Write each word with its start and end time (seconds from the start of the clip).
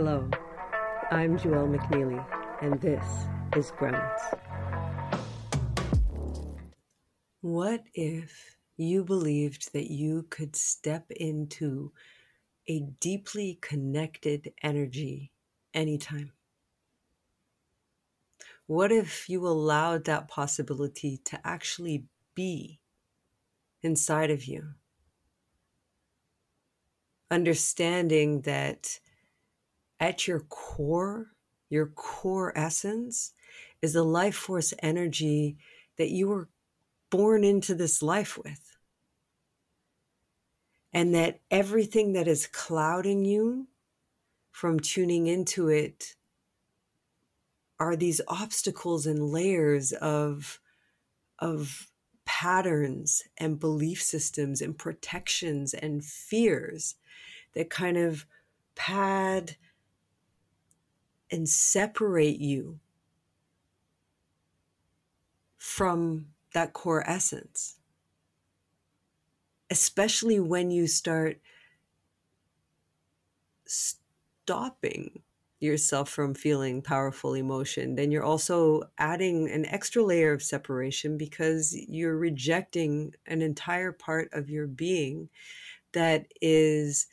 Hello, 0.00 0.30
I'm 1.10 1.36
Juel 1.36 1.76
McNeilly, 1.76 2.24
and 2.62 2.80
this 2.80 3.04
is 3.56 3.72
Grounds. 3.72 4.22
What 7.40 7.82
if 7.94 8.58
you 8.76 9.02
believed 9.02 9.72
that 9.72 9.90
you 9.90 10.24
could 10.30 10.54
step 10.54 11.10
into 11.10 11.90
a 12.68 12.78
deeply 13.00 13.58
connected 13.60 14.52
energy 14.62 15.32
anytime? 15.74 16.30
What 18.66 18.92
if 18.92 19.28
you 19.28 19.44
allowed 19.48 20.04
that 20.04 20.28
possibility 20.28 21.16
to 21.24 21.40
actually 21.44 22.04
be 22.36 22.78
inside 23.82 24.30
of 24.30 24.44
you? 24.44 24.74
Understanding 27.32 28.42
that 28.42 29.00
at 30.00 30.26
your 30.26 30.40
core, 30.40 31.32
your 31.68 31.86
core 31.86 32.56
essence 32.56 33.32
is 33.82 33.92
the 33.92 34.02
life 34.02 34.36
force 34.36 34.72
energy 34.80 35.56
that 35.96 36.10
you 36.10 36.28
were 36.28 36.48
born 37.10 37.44
into 37.44 37.74
this 37.74 38.02
life 38.02 38.38
with. 38.38 38.76
And 40.92 41.14
that 41.14 41.40
everything 41.50 42.14
that 42.14 42.26
is 42.26 42.46
clouding 42.46 43.24
you 43.24 43.68
from 44.50 44.80
tuning 44.80 45.26
into 45.26 45.68
it 45.68 46.14
are 47.78 47.94
these 47.94 48.20
obstacles 48.26 49.06
and 49.06 49.30
layers 49.30 49.92
of, 49.92 50.60
of 51.38 51.88
patterns 52.24 53.22
and 53.36 53.60
belief 53.60 54.02
systems 54.02 54.60
and 54.60 54.76
protections 54.76 55.74
and 55.74 56.04
fears 56.04 56.96
that 57.54 57.70
kind 57.70 57.96
of 57.96 58.26
pad 58.74 59.56
and 61.30 61.48
separate 61.48 62.38
you 62.38 62.78
from 65.56 66.26
that 66.54 66.72
core 66.72 67.08
essence. 67.08 67.76
Especially 69.70 70.40
when 70.40 70.70
you 70.70 70.86
start 70.86 71.40
stopping 73.66 75.22
yourself 75.60 76.08
from 76.08 76.34
feeling 76.34 76.80
powerful 76.80 77.34
emotion, 77.34 77.96
then 77.96 78.10
you're 78.10 78.24
also 78.24 78.82
adding 78.96 79.50
an 79.50 79.66
extra 79.66 80.02
layer 80.02 80.32
of 80.32 80.42
separation 80.42 81.18
because 81.18 81.76
you're 81.88 82.16
rejecting 82.16 83.12
an 83.26 83.42
entire 83.42 83.92
part 83.92 84.28
of 84.32 84.48
your 84.48 84.66
being 84.66 85.28
that 85.92 86.26
is 86.40 87.08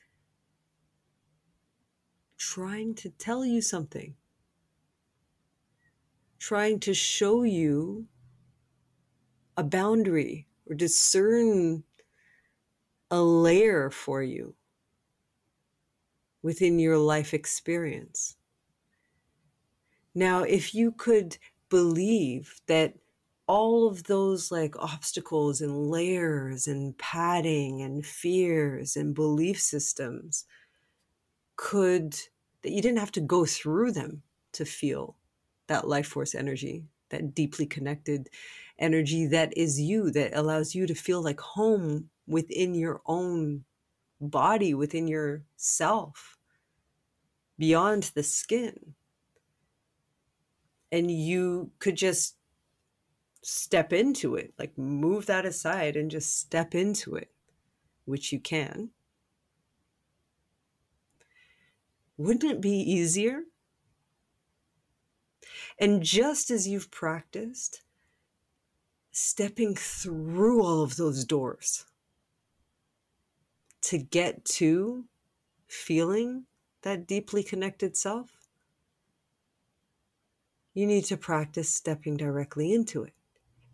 trying 2.54 2.94
to 2.94 3.10
tell 3.10 3.44
you 3.44 3.60
something, 3.60 4.14
trying 6.38 6.80
to 6.80 6.94
show 6.94 7.42
you 7.42 8.06
a 9.58 9.64
boundary 9.64 10.46
or 10.70 10.76
discern 10.76 11.84
a 13.10 13.20
layer 13.20 13.90
for 13.90 14.22
you 14.22 14.54
within 16.44 16.78
your 16.78 17.00
life 17.00 17.34
experience. 17.34 18.38
Now, 20.14 20.44
if 20.44 20.76
you 20.76 20.92
could 20.92 21.38
believe 21.70 22.62
that 22.68 22.94
all 23.48 23.88
of 23.88 24.04
those 24.04 24.52
like 24.52 24.76
obstacles 24.78 25.62
and 25.62 25.90
layers 25.90 26.68
and 26.68 26.96
padding 27.00 27.82
and 27.82 28.06
fears 28.06 28.96
and 28.96 29.16
belief 29.16 29.60
systems 29.60 30.46
could, 31.56 32.16
that 32.66 32.72
you 32.72 32.82
didn't 32.82 32.98
have 32.98 33.12
to 33.12 33.22
go 33.22 33.46
through 33.46 33.92
them 33.92 34.24
to 34.52 34.66
feel 34.66 35.16
that 35.68 35.88
life 35.88 36.08
force 36.08 36.34
energy, 36.34 36.84
that 37.10 37.36
deeply 37.36 37.68
connected 37.68 38.28
energy 38.80 39.28
that 39.28 39.56
is 39.56 39.80
you, 39.80 40.10
that 40.10 40.36
allows 40.36 40.74
you 40.74 40.88
to 40.88 40.96
feel 40.96 41.22
like 41.22 41.40
home 41.40 42.10
within 42.26 42.74
your 42.74 43.02
own 43.06 43.64
body, 44.20 44.74
within 44.74 45.08
yourself 45.08 46.40
beyond 47.60 48.12
the 48.16 48.24
skin. 48.24 48.96
And 50.92 51.12
you 51.12 51.70
could 51.78 51.96
just 51.96 52.36
step 53.44 53.94
into 53.94 54.34
it, 54.34 54.56
like 54.58 54.76
move 54.76 55.28
that 55.28 55.46
aside 55.46 55.96
and 55.96 56.10
just 56.10 56.40
step 56.40 56.74
into 56.74 57.14
it, 57.14 57.30
which 58.06 58.32
you 58.32 58.40
can. 58.40 58.90
Wouldn't 62.18 62.44
it 62.44 62.62
be 62.62 62.78
easier? 62.78 63.44
And 65.78 66.02
just 66.02 66.50
as 66.50 66.68
you've 66.68 66.92
practiced 66.92 67.82
stepping 69.12 69.76
through 69.76 70.64
all 70.64 70.82
of 70.82 70.96
those 70.96 71.26
doors 71.26 71.86
to 73.82 73.98
get 73.98 74.46
to 74.46 75.06
feeling 75.68 76.46
that 76.82 77.08
deeply 77.08 77.44
connected 77.44 77.98
self, 77.98 78.30
you 80.74 80.86
need 80.86 81.06
to 81.06 81.18
practice 81.18 81.70
stepping 81.70 82.18
directly 82.18 82.74
into 82.74 83.04
it 83.04 83.14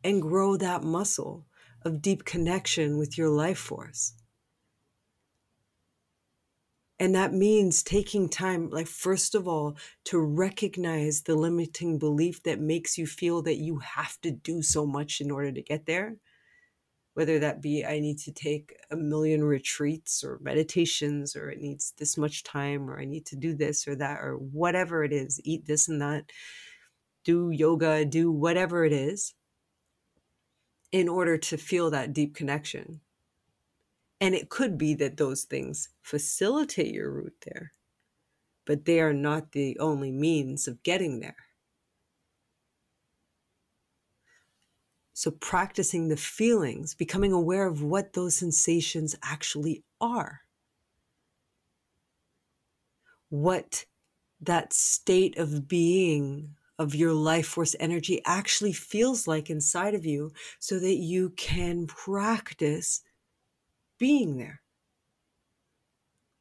and 0.03 0.22
grow 0.22 0.57
that 0.57 0.84
muscle 0.84 1.46
of 1.84 2.01
deep 2.01 2.25
connection 2.25 2.97
with 2.97 3.18
your 3.18 3.30
life 3.30 3.57
force. 3.57 4.13
And 7.01 7.16
that 7.16 7.34
means 7.34 7.81
taking 7.81 8.29
time, 8.29 8.69
like, 8.69 8.88
first 8.88 9.34
of 9.34 9.47
all, 9.47 9.75
to 10.06 10.19
recognize 10.19 11.23
the 11.23 11.35
limiting 11.35 11.97
belief 11.97 12.44
that 12.44 12.59
makes 12.59 12.97
you 12.97 13.07
feel 13.07 13.41
that 13.41 13.57
you 13.57 13.79
have 13.79 14.22
to 14.22 14.29
do 14.29 14.62
so 14.62 14.85
much 14.85 15.19
in 15.19 15.31
order 15.31 15.51
to 15.51 15.62
get 15.63 15.88
there 15.88 16.17
whether 17.13 17.39
that 17.39 17.62
be 17.62 17.85
I 17.85 18.00
need 18.00 18.19
to 18.19 18.31
take 18.31 18.73
a 18.89 18.95
million 18.95 19.44
retreats 19.44 20.23
or 20.23 20.39
meditations 20.41 21.35
or 21.35 21.50
it 21.50 21.59
needs 21.59 21.94
this 21.97 22.17
much 22.17 22.44
time 22.44 22.89
or 22.89 23.00
I 23.00 23.06
need 23.06 23.25
to 23.28 23.35
do 23.35 23.53
this 23.53 23.88
or 23.88 23.95
that 23.95 24.19
or 24.22 24.35
whatever 24.35 25.03
it 25.03 25.12
is, 25.12 25.41
eat 25.44 25.66
this 25.66 25.89
and 25.89 26.01
that, 26.01 26.31
do 27.25 27.50
yoga, 27.51 28.06
do 28.06 28.31
whatever 28.31 28.85
it 28.85 28.94
is 28.94 29.33
in 30.91 31.09
order 31.09 31.38
to 31.38 31.57
feel 31.57 31.89
that 31.91 32.13
deep 32.13 32.35
connection. 32.35 33.01
And 34.22 34.36
it 34.36 34.50
could 34.50 34.78
be 34.78 34.94
that 34.94 35.18
those 35.18 35.44
things 35.46 35.90
facilitate 36.04 36.94
your 36.94 37.12
route 37.12 37.44
there, 37.44 37.74
but 38.66 38.86
they 38.86 39.02
are 39.02 39.14
not 39.14 39.52
the 39.52 39.78
only 39.80 40.12
means 40.12 40.68
of 40.68 40.84
getting 40.84 41.20
there. 41.20 41.48
So 45.14 45.31
practicing 45.31 46.08
the 46.08 46.18
feelings, 46.18 46.94
becoming 46.94 47.34
aware 47.34 47.66
of 47.66 47.81
what 47.81 48.14
those 48.14 48.36
sensations 48.36 49.16
actually 49.24 49.84
are. 50.00 50.42
What 53.30 53.86
that 54.40 54.72
state 54.72 55.38
of 55.38 55.68
being 55.68 56.56
of 56.78 56.94
your 56.94 57.14
life 57.14 57.48
force 57.48 57.76
energy 57.80 58.22
actually 58.26 58.74
feels 58.74 59.28
like 59.28 59.50
inside 59.50 59.96
of 59.96 60.06
you 60.06 60.31
so 60.60 60.80
that 60.80 60.96
you 60.96 61.31
can 61.31 61.88
practice 61.88 63.02
being 64.01 64.38
there. 64.38 64.62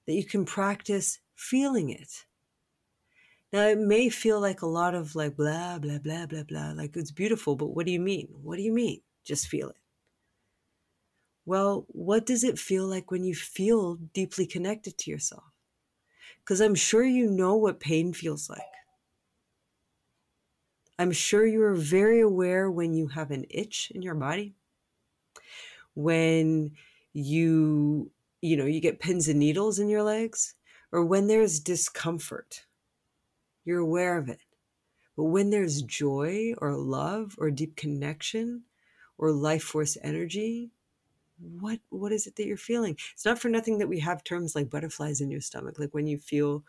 That 0.06 0.15
you 0.15 0.25
can 0.25 0.47
practice 0.47 1.19
feeling 1.34 1.91
it. 1.91 2.25
Now 3.53 3.66
it 3.66 3.78
may 3.78 4.09
feel 4.09 4.41
like 4.41 4.62
a 4.62 4.66
lot 4.66 4.94
of 4.94 5.15
like 5.15 5.37
blah, 5.37 5.78
blah, 5.78 5.98
blah, 5.98 6.25
blah, 6.25 6.44
blah. 6.44 6.72
Like 6.75 6.97
it's 6.97 7.10
beautiful, 7.10 7.56
but 7.56 7.75
what 7.75 7.84
do 7.84 7.93
you 7.93 8.00
mean? 8.00 8.28
What 8.43 8.56
do 8.56 8.62
you 8.62 8.72
mean? 8.72 9.03
Just 9.25 9.47
feel 9.48 9.69
it. 9.69 9.76
Well, 11.44 11.84
what 11.88 12.25
does 12.25 12.44
it 12.44 12.59
feel 12.59 12.87
like 12.87 13.10
when 13.10 13.25
you 13.25 13.34
feel 13.34 13.97
deeply 14.15 14.47
connected 14.47 14.97
to 14.97 15.10
yourself? 15.10 15.44
Because 16.42 16.63
I'm 16.63 16.74
sure 16.74 17.04
you 17.04 17.30
know 17.30 17.56
what 17.56 17.78
pain 17.78 18.15
feels 18.15 18.48
like. 18.48 18.63
I'm 20.98 21.13
sure 21.13 21.45
you 21.47 21.63
are 21.63 21.74
very 21.74 22.21
aware 22.21 22.71
when 22.71 22.95
you 22.95 23.09
have 23.09 23.30
an 23.30 23.45
itch 23.51 23.92
in 23.95 24.01
your 24.01 24.15
body, 24.15 24.54
when 25.95 26.72
you, 27.12 28.10
you 28.41 28.57
know, 28.57 28.66
you 28.66 28.80
get 28.80 29.01
pins 29.01 29.28
and 29.28 29.39
needles 29.39 29.78
in 29.78 29.89
your 29.89 30.03
legs, 30.03 30.54
or 30.92 31.04
when 31.04 31.27
there's 31.27 31.60
discomfort 31.60 32.65
you're 33.65 33.78
aware 33.78 34.18
of 34.18 34.28
it. 34.28 34.41
But 35.16 35.24
when 35.24 35.51
there's 35.51 35.83
joy 35.83 36.54
or 36.59 36.77
love 36.77 37.36
or 37.39 37.51
deep 37.51 37.77
connection 37.77 38.62
or 39.18 39.33
life 39.33 39.62
force 39.62 39.97
energy, 40.03 40.72
what 41.39 41.80
what 41.91 42.12
is 42.12 42.27
it 42.27 42.36
that 42.36 42.47
you're 42.47 42.57
feeling? 42.57 42.97
It's 43.15 43.24
not 43.24 43.39
for 43.39 43.48
nothing 43.48 43.78
that 43.78 43.89
we 43.89 44.01
have 44.01 44.24
terms 44.24 44.54
like 44.54 44.71
butterflies 44.71 45.21
in 45.21 45.30
your 45.30 45.41
stomach, 45.41 45.78
like 45.78 45.95
when 45.95 46.06
you 46.06 46.18
feel 46.18 46.65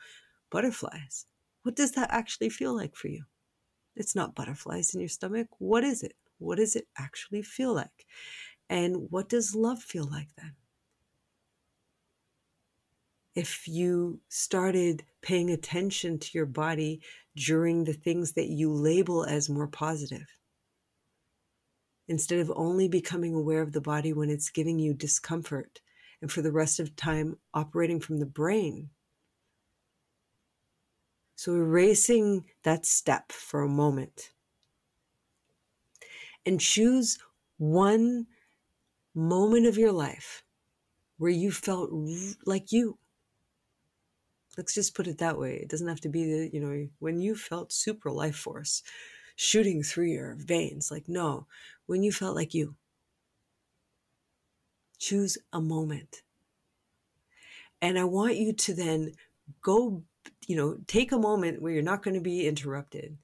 butterflies. 0.50 1.26
What 1.64 1.76
does 1.76 1.92
that 1.94 2.12
actually 2.12 2.50
feel 2.50 2.76
like 2.76 2.96
for 2.96 3.08
you? 3.08 3.26
It's 3.96 4.16
not 4.16 4.36
butterflies 4.36 4.94
in 4.94 5.02
your 5.02 5.10
stomach. 5.10 5.48
What 5.60 5.84
is 5.84 6.04
it? 6.04 6.16
What 6.40 6.58
does 6.58 6.76
it 6.76 6.88
actually 6.98 7.44
feel 7.44 7.74
like? 7.74 8.06
And 8.72 9.12
what 9.12 9.30
does 9.30 9.54
love 9.54 9.84
feel 9.84 10.10
like 10.10 10.30
then? 10.36 10.56
if 13.36 13.68
you 13.68 14.20
started 14.28 15.04
paying 15.22 15.50
attention 15.50 16.20
to 16.20 16.30
your 16.34 16.46
body 16.46 17.02
during 17.36 17.84
the 17.84 17.94
things 17.94 18.34
that 18.34 18.50
you 18.50 18.72
label 18.72 19.24
as 19.24 19.50
more 19.50 19.68
positive. 19.68 20.28
Instead 22.08 22.40
of 22.40 22.52
only 22.56 22.90
becoming 22.90 23.34
aware 23.34 23.62
of 23.62 23.72
the 23.72 23.82
body 23.82 24.12
when 24.12 24.30
it's 24.30 24.50
giving 24.50 24.80
you 24.80 24.94
discomfort, 24.94 25.80
and 26.22 26.32
for 26.32 26.42
the 26.42 26.52
rest 26.52 26.80
of 26.80 26.96
time 26.96 27.38
operating 27.54 28.00
from 28.00 28.20
the 28.20 28.26
brain. 28.26 28.90
So, 31.36 31.56
erasing 31.56 32.46
that 32.64 32.86
step 32.86 33.32
for 33.32 33.62
a 33.62 33.70
moment 33.70 34.34
and 36.46 36.60
choose 36.60 37.18
one 37.58 38.28
moment 39.14 39.66
of 39.66 39.78
your 39.78 39.92
life 39.92 40.44
where 41.18 41.32
you 41.32 41.52
felt 41.52 41.92
like 42.46 42.72
you 42.72 42.98
let's 44.58 44.74
just 44.74 44.96
put 44.96 45.08
it 45.08 45.18
that 45.20 45.40
way. 45.40 45.56
It 45.56 45.70
doesn't 45.70 45.88
have 45.88 46.02
to 46.02 46.10
be 46.10 46.26
the, 46.26 46.50
you 46.54 46.60
know, 46.60 46.88
when 47.00 47.22
you 47.22 47.36
felt 47.36 47.72
super 47.72 48.12
life 48.12 48.36
force 48.36 48.84
shooting 49.36 49.82
through 49.82 50.08
your 50.08 50.36
veins. 50.38 50.92
Like, 50.92 51.08
no, 51.08 51.48
when 51.86 52.04
you 52.04 52.12
felt 52.12 52.36
like 52.36 52.54
you. 52.54 52.76
Choose 55.00 55.38
a 55.52 55.60
moment. 55.62 56.22
And 57.82 57.98
I 57.98 58.04
want 58.04 58.36
you 58.36 58.54
to 58.54 58.74
then 58.76 59.14
go, 59.64 60.04
you 60.46 60.56
know, 60.56 60.78
take 60.86 61.12
a 61.12 61.18
moment 61.18 61.62
where 61.62 61.72
you're 61.72 61.82
not 61.82 62.04
going 62.04 62.14
to 62.14 62.22
be 62.22 62.48
interrupted. 62.48 63.18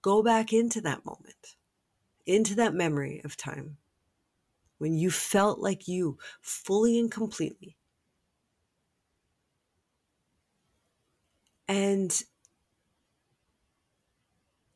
Go 0.00 0.22
back 0.22 0.52
into 0.52 0.80
that 0.80 1.04
moment, 1.04 1.54
into 2.26 2.56
that 2.56 2.74
memory 2.74 3.20
of 3.24 3.36
time 3.36 3.76
when 4.82 4.98
you 4.98 5.12
felt 5.12 5.60
like 5.60 5.86
you 5.86 6.18
fully 6.40 6.98
and 6.98 7.08
completely 7.08 7.76
and 11.68 12.24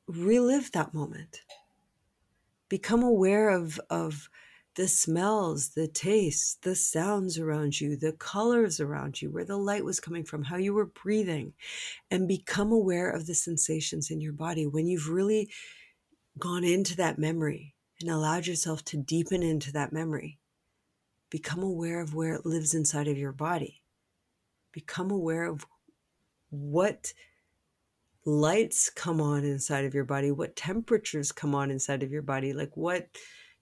relive 0.06 0.70
that 0.70 0.94
moment. 0.94 1.42
Become 2.68 3.02
aware 3.02 3.48
of, 3.48 3.80
of 3.90 4.30
the 4.76 4.86
smells, 4.86 5.70
the 5.70 5.88
tastes, 5.88 6.54
the 6.62 6.76
sounds 6.76 7.36
around 7.36 7.80
you, 7.80 7.96
the 7.96 8.12
colors 8.12 8.78
around 8.78 9.20
you, 9.20 9.30
where 9.32 9.44
the 9.44 9.56
light 9.56 9.84
was 9.84 9.98
coming 9.98 10.22
from, 10.22 10.44
how 10.44 10.56
you 10.56 10.72
were 10.72 10.86
breathing, 10.86 11.52
and 12.12 12.28
become 12.28 12.70
aware 12.70 13.10
of 13.10 13.26
the 13.26 13.34
sensations 13.34 14.12
in 14.12 14.20
your 14.20 14.32
body 14.32 14.66
when 14.66 14.86
you've 14.86 15.08
really 15.08 15.50
gone 16.38 16.62
into 16.62 16.94
that 16.96 17.18
memory 17.18 17.75
and 18.00 18.10
allowed 18.10 18.46
yourself 18.46 18.84
to 18.84 18.96
deepen 18.96 19.42
into 19.42 19.72
that 19.72 19.92
memory. 19.92 20.38
Become 21.30 21.62
aware 21.62 22.00
of 22.00 22.14
where 22.14 22.34
it 22.34 22.46
lives 22.46 22.74
inside 22.74 23.08
of 23.08 23.18
your 23.18 23.32
body. 23.32 23.82
Become 24.72 25.10
aware 25.10 25.44
of 25.44 25.66
what 26.50 27.12
lights 28.24 28.90
come 28.90 29.20
on 29.20 29.44
inside 29.44 29.84
of 29.84 29.94
your 29.94 30.04
body, 30.04 30.30
what 30.30 30.56
temperatures 30.56 31.32
come 31.32 31.54
on 31.54 31.70
inside 31.70 32.02
of 32.02 32.10
your 32.10 32.22
body, 32.22 32.52
like 32.52 32.76
what 32.76 33.08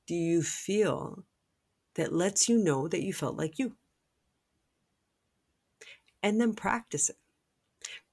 do 0.07 0.15
you 0.15 0.43
feel 0.43 1.25
that 1.95 2.13
lets 2.13 2.49
you 2.49 2.59
know 2.59 2.89
that 2.89 3.03
you 3.03 3.13
felt 3.13 3.37
like 3.37 3.59
you? 3.59 3.77
And 6.23 6.41
then 6.41 6.55
practice 6.55 7.11
it. 7.11 7.17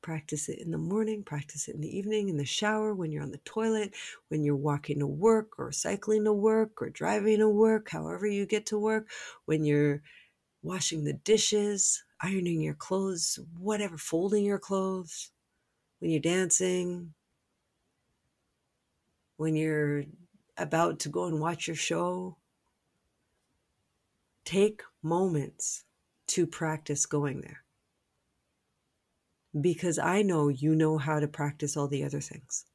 Practice 0.02 0.50
it 0.50 0.60
in 0.60 0.72
the 0.72 0.78
morning, 0.78 1.24
practice 1.24 1.68
it 1.68 1.76
in 1.76 1.82
the 1.82 1.98
evening, 1.98 2.30
in 2.30 2.38
the 2.38 2.46
shower, 2.46 2.94
when 2.94 3.12
you're 3.12 3.22
on 3.22 3.32
the 3.32 3.38
toilet, 3.40 3.94
when 4.30 4.44
you're 4.44 4.56
walking 4.56 5.00
to 5.00 5.08
work 5.08 5.60
or 5.60 5.72
cycling 5.72 6.24
to 6.24 6.34
work 6.34 6.82
or 6.82 6.90
driving 6.90 7.38
to 7.38 7.50
work, 7.50 7.90
however 7.90 8.26
you 8.26 8.46
get 8.46 8.66
to 8.68 8.80
work, 8.80 9.10
when 9.46 9.64
you're 9.64 10.02
washing 10.64 11.04
the 11.04 11.14
dishes, 11.14 12.04
ironing 12.20 12.62
your 12.62 12.74
clothes, 12.74 13.40
whatever, 13.58 13.98
folding 13.98 14.44
your 14.44 14.60
clothes, 14.60 15.32
when 16.00 16.10
you're 16.10 16.20
dancing, 16.20 17.14
when 19.38 19.56
you're 19.56 20.04
about 20.58 21.00
to 21.00 21.10
go 21.10 21.26
and 21.26 21.40
watch 21.40 21.68
your 21.68 21.76
show. 21.76 22.38
Take 24.46 24.82
moments 25.04 25.84
to 26.28 26.48
practice 26.48 27.06
going 27.06 27.42
there. 27.42 27.64
Because 29.60 30.00
I 30.00 30.22
know 30.22 30.48
you 30.48 30.76
know 30.76 30.98
how 30.98 31.20
to 31.20 31.28
practice 31.28 31.76
all 31.76 31.88
the 31.88 32.04
other 32.04 32.22
things. 32.22 32.66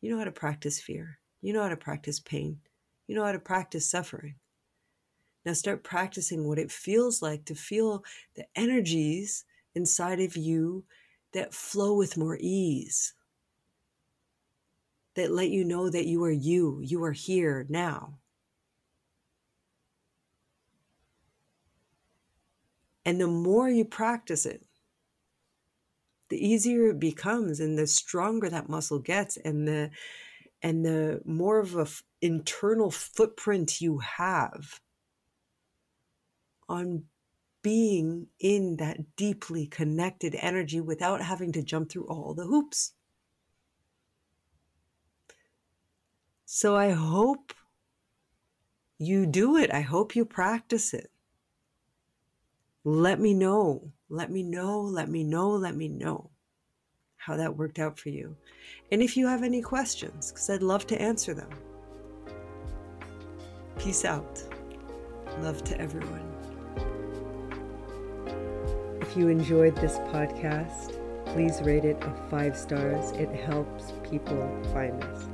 You 0.00 0.10
know 0.10 0.18
how 0.18 0.24
to 0.24 0.32
practice 0.32 0.80
fear. 0.80 1.18
You 1.42 1.52
know 1.52 1.62
how 1.62 1.68
to 1.68 1.76
practice 1.76 2.20
pain. 2.20 2.60
You 3.06 3.14
know 3.14 3.24
how 3.24 3.32
to 3.32 3.38
practice 3.38 3.90
suffering. 3.90 4.36
Now 5.44 5.52
start 5.52 5.84
practicing 5.84 6.48
what 6.48 6.58
it 6.58 6.72
feels 6.72 7.20
like 7.20 7.44
to 7.46 7.54
feel 7.54 8.04
the 8.34 8.46
energies 8.56 9.44
inside 9.74 10.20
of 10.20 10.36
you 10.36 10.84
that 11.34 11.52
flow 11.52 11.94
with 11.94 12.16
more 12.16 12.38
ease, 12.40 13.12
that 15.16 15.30
let 15.30 15.50
you 15.50 15.64
know 15.64 15.90
that 15.90 16.06
you 16.06 16.24
are 16.24 16.30
you, 16.30 16.80
you 16.82 17.04
are 17.04 17.12
here 17.12 17.66
now. 17.68 18.18
And 23.04 23.20
the 23.20 23.26
more 23.26 23.68
you 23.68 23.84
practice 23.84 24.46
it, 24.46 24.64
the 26.34 26.44
easier 26.44 26.88
it 26.88 26.98
becomes 26.98 27.60
and 27.60 27.78
the 27.78 27.86
stronger 27.86 28.50
that 28.50 28.68
muscle 28.68 28.98
gets 28.98 29.36
and 29.36 29.68
the 29.68 29.88
and 30.62 30.84
the 30.84 31.20
more 31.24 31.60
of 31.60 31.76
a 31.76 31.82
f- 31.82 32.02
internal 32.20 32.90
footprint 32.90 33.80
you 33.80 33.98
have 33.98 34.80
on 36.68 37.04
being 37.62 38.26
in 38.40 38.78
that 38.78 39.14
deeply 39.14 39.64
connected 39.68 40.34
energy 40.40 40.80
without 40.80 41.20
having 41.20 41.52
to 41.52 41.62
jump 41.62 41.88
through 41.88 42.08
all 42.08 42.34
the 42.34 42.46
hoops. 42.46 42.94
So 46.46 46.74
I 46.74 46.90
hope 46.90 47.54
you 48.98 49.24
do 49.24 49.56
it. 49.56 49.72
I 49.72 49.82
hope 49.82 50.16
you 50.16 50.24
practice 50.24 50.92
it. 50.94 51.12
Let 52.84 53.18
me 53.18 53.32
know. 53.32 53.90
Let 54.10 54.30
me 54.30 54.42
know. 54.42 54.80
Let 54.80 55.08
me 55.08 55.24
know. 55.24 55.50
Let 55.50 55.74
me 55.74 55.88
know 55.88 56.30
how 57.16 57.36
that 57.36 57.56
worked 57.56 57.78
out 57.78 57.98
for 57.98 58.10
you. 58.10 58.36
And 58.92 59.02
if 59.02 59.16
you 59.16 59.26
have 59.26 59.42
any 59.42 59.62
questions, 59.62 60.30
because 60.30 60.50
I'd 60.50 60.62
love 60.62 60.86
to 60.88 61.00
answer 61.00 61.32
them. 61.32 61.48
Peace 63.78 64.04
out. 64.04 64.42
Love 65.40 65.64
to 65.64 65.80
everyone. 65.80 66.30
If 69.00 69.16
you 69.16 69.28
enjoyed 69.28 69.76
this 69.76 69.96
podcast, 70.12 70.98
please 71.26 71.62
rate 71.62 71.84
it 71.84 71.96
a 72.02 72.14
five 72.30 72.56
stars. 72.56 73.12
It 73.12 73.30
helps 73.30 73.92
people 74.10 74.46
find 74.72 75.02
us. 75.04 75.33